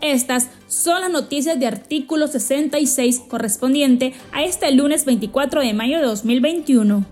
[0.00, 6.04] Estas son las noticias de artículo 66 correspondiente a este lunes 24 de mayo de
[6.04, 7.04] 2021.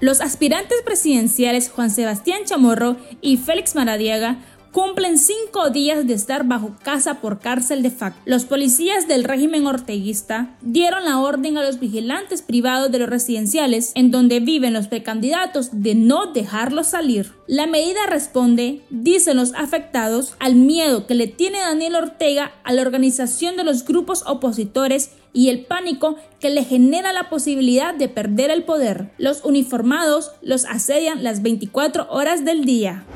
[0.00, 4.38] Los aspirantes presidenciales Juan Sebastián Chamorro y Félix Maradiaga
[4.76, 8.20] cumplen cinco días de estar bajo casa por cárcel de facto.
[8.26, 13.92] Los policías del régimen orteguista dieron la orden a los vigilantes privados de los residenciales
[13.94, 17.32] en donde viven los precandidatos de no dejarlos salir.
[17.46, 22.82] La medida responde, dicen los afectados, al miedo que le tiene Daniel Ortega a la
[22.82, 28.50] organización de los grupos opositores y el pánico que le genera la posibilidad de perder
[28.50, 29.10] el poder.
[29.16, 33.06] Los uniformados los asedian las 24 horas del día.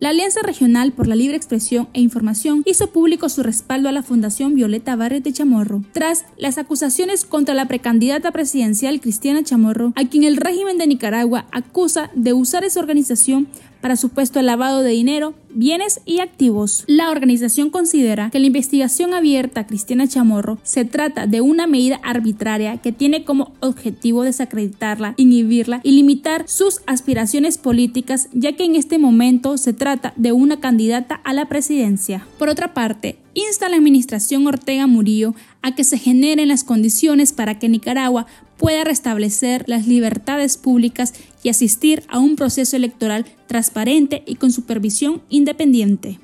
[0.00, 4.04] La Alianza Regional por la Libre Expresión e Información hizo público su respaldo a la
[4.04, 10.04] Fundación Violeta Barres de Chamorro, tras las acusaciones contra la precandidata presidencial Cristiana Chamorro, a
[10.04, 13.48] quien el régimen de Nicaragua acusa de usar esa organización
[13.80, 16.84] para supuesto lavado de dinero, bienes y activos.
[16.86, 22.00] La organización considera que la investigación abierta a Cristiana Chamorro se trata de una medida
[22.02, 28.76] arbitraria que tiene como objetivo desacreditarla, inhibirla y limitar sus aspiraciones políticas, ya que en
[28.76, 32.26] este momento se trata de una candidata a la presidencia.
[32.38, 37.32] Por otra parte, insta a la administración Ortega Murillo a que se generen las condiciones
[37.32, 38.26] para que Nicaragua
[38.58, 45.22] pueda restablecer las libertades públicas y asistir a un proceso electoral transparente y con supervisión
[45.30, 46.18] independiente.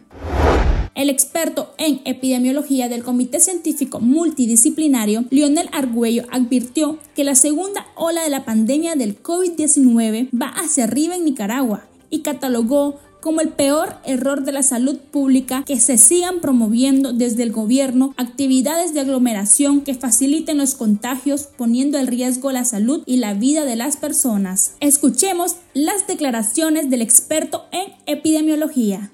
[0.94, 8.22] El experto en epidemiología del Comité Científico Multidisciplinario, Lionel Argüello, advirtió que la segunda ola
[8.22, 13.94] de la pandemia del COVID-19 va hacia arriba en Nicaragua y catalogó como el peor
[14.05, 19.80] error de la salud pública que se sigan promoviendo desde el gobierno actividades de aglomeración
[19.80, 24.75] que faciliten los contagios poniendo en riesgo la salud y la vida de las personas.
[24.80, 29.11] Escuchemos las declaraciones del experto en epidemiología.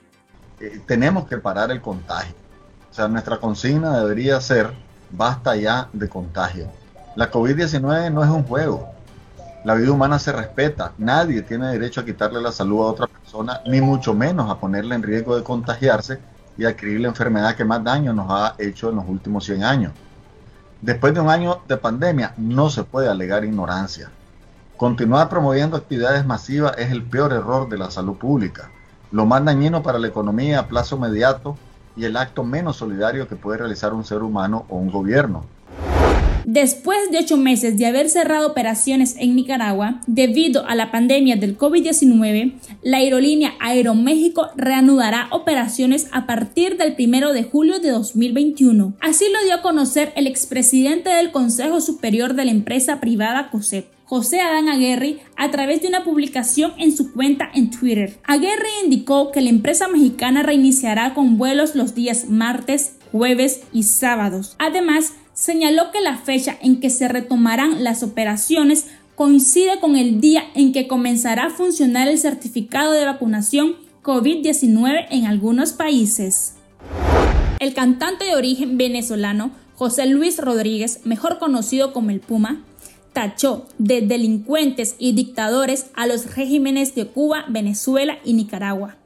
[0.58, 2.34] Eh, tenemos que parar el contagio.
[2.90, 4.72] O sea, nuestra consigna debería ser
[5.12, 6.66] basta ya de contagio.
[7.14, 8.90] La COVID-19 no es un juego.
[9.62, 10.92] La vida humana se respeta.
[10.96, 14.94] Nadie tiene derecho a quitarle la salud a otra persona, ni mucho menos a ponerle
[14.94, 16.18] en riesgo de contagiarse
[16.56, 19.92] y adquirir la enfermedad que más daño nos ha hecho en los últimos 100 años.
[20.80, 24.10] Después de un año de pandemia, no se puede alegar ignorancia.
[24.78, 28.70] Continuar promoviendo actividades masivas es el peor error de la salud pública,
[29.12, 31.58] lo más dañino para la economía a plazo inmediato
[31.96, 35.44] y el acto menos solidario que puede realizar un ser humano o un gobierno.
[36.52, 41.56] Después de ocho meses de haber cerrado operaciones en Nicaragua debido a la pandemia del
[41.56, 48.94] COVID-19, la aerolínea Aeroméxico reanudará operaciones a partir del 1 de julio de 2021.
[49.00, 53.86] Así lo dio a conocer el expresidente del Consejo Superior de la empresa privada COSEP.
[54.02, 58.18] José Adán Aguirre a través de una publicación en su cuenta en Twitter.
[58.24, 64.56] Aguirre indicó que la empresa mexicana reiniciará con vuelos los días martes, jueves y sábados.
[64.58, 68.84] Además, señaló que la fecha en que se retomarán las operaciones
[69.14, 75.24] coincide con el día en que comenzará a funcionar el certificado de vacunación COVID-19 en
[75.24, 76.56] algunos países.
[77.58, 82.62] El cantante de origen venezolano José Luis Rodríguez, mejor conocido como el Puma,
[83.14, 88.96] tachó de delincuentes y dictadores a los regímenes de Cuba, Venezuela y Nicaragua.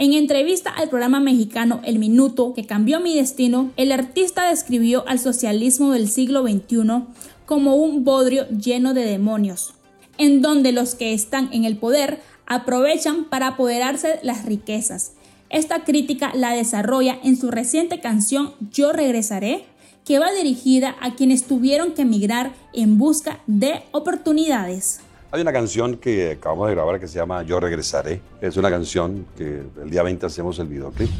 [0.00, 5.18] En entrevista al programa mexicano El Minuto, que cambió mi destino, el artista describió al
[5.18, 7.02] socialismo del siglo XXI
[7.46, 9.74] como un bodrio lleno de demonios,
[10.16, 15.14] en donde los que están en el poder aprovechan para apoderarse las riquezas.
[15.50, 19.64] Esta crítica la desarrolla en su reciente canción Yo regresaré,
[20.04, 25.00] que va dirigida a quienes tuvieron que emigrar en busca de oportunidades.
[25.30, 28.22] Hay una canción que acabamos de grabar que se llama Yo Regresaré.
[28.40, 31.10] Es una canción que el día 20 hacemos el videoclip.